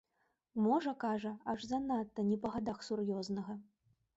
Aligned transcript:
Можа, 0.67 0.93
кажа, 1.03 1.33
аж 1.53 1.67
занадта, 1.73 2.25
не 2.31 2.41
па 2.47 2.55
гадах 2.57 2.83
сур'ёзнага. 2.89 3.53